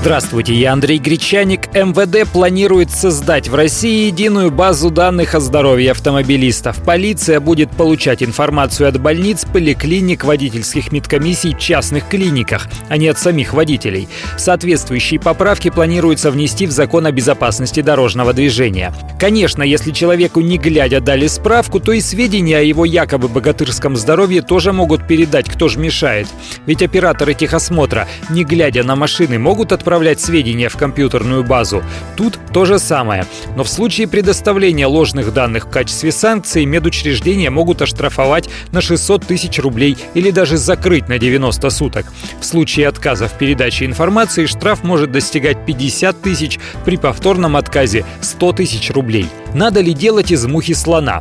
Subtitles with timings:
[0.00, 1.74] Здравствуйте, я Андрей Гречаник.
[1.74, 6.82] МВД планирует создать в России единую базу данных о здоровье автомобилистов.
[6.82, 13.52] Полиция будет получать информацию от больниц, поликлиник, водительских медкомиссий частных клиниках, а не от самих
[13.52, 14.08] водителей.
[14.38, 18.94] Соответствующие поправки планируется внести в закон о безопасности дорожного движения.
[19.18, 24.40] Конечно, если человеку не глядя дали справку, то и сведения о его якобы богатырском здоровье
[24.40, 26.26] тоже могут передать, кто же мешает.
[26.64, 31.82] Ведь операторы техосмотра, не глядя на машины, могут отправить отправлять сведения в компьютерную базу.
[32.16, 33.26] Тут то же самое.
[33.56, 39.58] Но в случае предоставления ложных данных в качестве санкций медучреждения могут оштрафовать на 600 тысяч
[39.58, 42.06] рублей или даже закрыть на 90 суток.
[42.40, 48.52] В случае отказа в передаче информации штраф может достигать 50 тысяч, при повторном отказе 100
[48.52, 49.26] тысяч рублей.
[49.54, 51.20] Надо ли делать из мухи слона?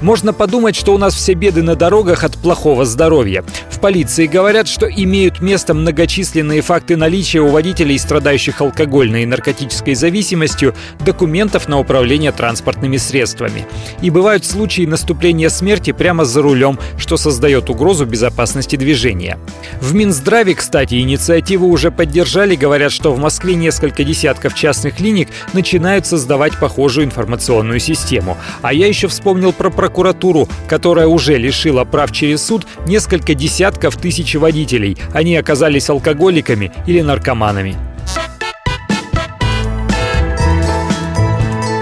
[0.00, 3.44] Можно подумать, что у нас все беды на дорогах от плохого здоровья.
[3.86, 10.74] Полиции говорят, что имеют место многочисленные факты наличия у водителей, страдающих алкогольной и наркотической зависимостью,
[11.04, 13.64] документов на управление транспортными средствами.
[14.02, 19.38] И бывают случаи наступления смерти прямо за рулем, что создает угрозу безопасности движения.
[19.80, 26.06] В Минздраве, кстати, инициативу уже поддержали, говорят, что в Москве несколько десятков частных клиник начинают
[26.06, 28.36] создавать похожую информационную систему.
[28.62, 33.36] А я еще вспомнил про прокуратуру, которая уже лишила прав через суд несколько
[33.76, 34.96] десятков тысяч водителей.
[35.12, 37.76] Они оказались алкоголиками или наркоманами.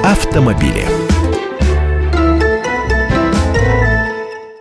[0.02, 1.03] Автомобили.